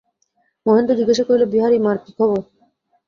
[0.65, 2.39] মহেন্দ্র জিজ্ঞাসা করিল, বিহারী, মার কী খবর।